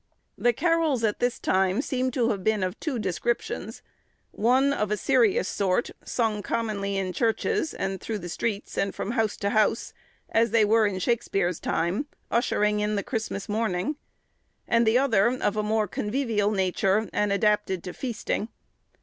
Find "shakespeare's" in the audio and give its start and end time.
10.97-11.59